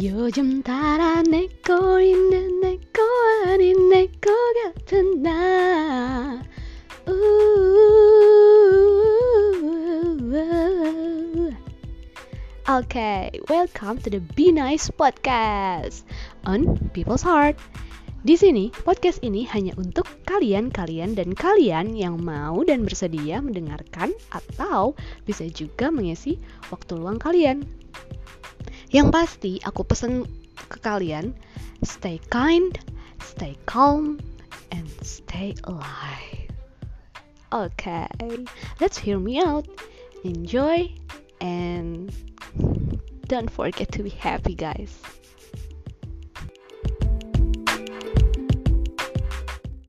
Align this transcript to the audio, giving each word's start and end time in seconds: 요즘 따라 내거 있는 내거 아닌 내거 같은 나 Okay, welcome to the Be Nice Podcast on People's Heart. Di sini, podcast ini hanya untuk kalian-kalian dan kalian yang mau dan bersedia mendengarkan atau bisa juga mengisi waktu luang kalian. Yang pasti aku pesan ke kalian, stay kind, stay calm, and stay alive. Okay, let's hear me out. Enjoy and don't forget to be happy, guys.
요즘 0.00 0.62
따라 0.62 1.22
내거 1.22 2.00
있는 2.00 2.60
내거 2.60 3.02
아닌 3.46 3.88
내거 3.88 4.30
같은 4.62 5.22
나 5.22 6.42
Okay, 12.68 13.32
welcome 13.48 13.96
to 14.04 14.10
the 14.12 14.20
Be 14.36 14.52
Nice 14.52 14.92
Podcast 14.92 16.04
on 16.44 16.76
People's 16.92 17.24
Heart. 17.24 17.56
Di 18.28 18.36
sini, 18.36 18.68
podcast 18.84 19.24
ini 19.24 19.48
hanya 19.48 19.72
untuk 19.80 20.04
kalian-kalian 20.28 21.16
dan 21.16 21.32
kalian 21.32 21.96
yang 21.96 22.20
mau 22.20 22.60
dan 22.62 22.84
bersedia 22.84 23.40
mendengarkan 23.40 24.12
atau 24.30 24.92
bisa 25.24 25.48
juga 25.48 25.88
mengisi 25.88 26.36
waktu 26.68 27.00
luang 27.00 27.16
kalian. 27.16 27.64
Yang 28.93 29.07
pasti 29.09 29.51
aku 29.65 29.81
pesan 29.89 30.29
ke 30.69 30.77
kalian, 30.77 31.33
stay 31.81 32.21
kind, 32.29 32.77
stay 33.25 33.57
calm, 33.65 34.21
and 34.69 34.85
stay 35.01 35.57
alive. 35.65 36.53
Okay, 37.49 38.05
let's 38.77 38.97
hear 38.97 39.17
me 39.17 39.41
out. 39.41 39.65
Enjoy 40.21 40.93
and 41.41 42.13
don't 43.25 43.49
forget 43.49 43.89
to 43.97 44.05
be 44.05 44.13
happy, 44.13 44.53
guys. 44.53 44.93